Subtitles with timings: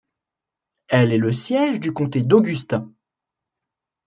[0.87, 2.87] Elle est le siège du comté d'Augusta.